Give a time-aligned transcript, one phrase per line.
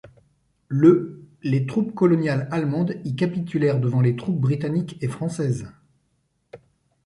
[0.67, 5.71] Le les troupes coloniales allemandes y capitulèrent devant les troupes britanniques et françaises.